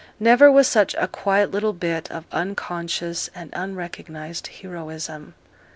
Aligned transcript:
Never 0.19 0.51
was 0.51 0.67
such 0.67 0.95
a 0.95 1.07
quiet 1.07 1.51
little 1.51 1.73
bit 1.73 2.09
of 2.09 2.25
unconscious 2.31 3.29
and 3.35 3.51
unrecognized 3.53 4.47
heroism. 4.47 5.35